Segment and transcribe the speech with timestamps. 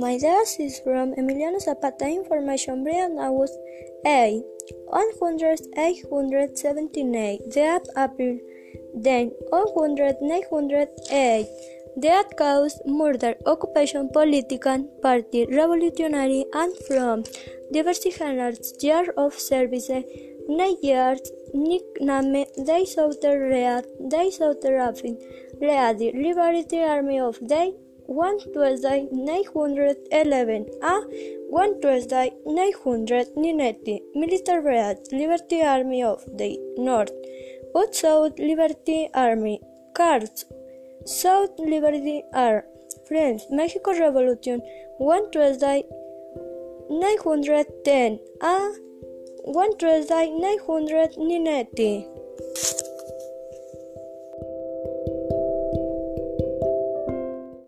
[0.00, 3.58] my ideas is from Emiliano Zapata Information Brian August
[4.06, 4.42] A.
[4.86, 5.60] 100
[7.54, 8.38] The app April.
[8.94, 11.46] Then 100 908.
[11.96, 17.24] That caused murder, occupation, political party, revolutionary, and from
[17.72, 19.90] diverse genres, year of service,
[20.48, 21.20] nine years,
[21.52, 25.18] nickname, days of the read, days of the rapping,
[25.60, 27.74] read, Liberty Army of Day,
[28.10, 30.94] one Tuesday, 911, a
[31.48, 37.12] one Tuesday, 990, military read, Liberty Army of the North,
[37.72, 39.60] but South Liberty Army,
[39.94, 40.44] cards,
[41.06, 42.64] South Liberty are
[43.06, 44.60] Friends, Mexico Revolution,
[44.98, 45.84] one Tuesday,
[46.90, 48.72] 910, a
[49.44, 52.08] one Tuesday, 990.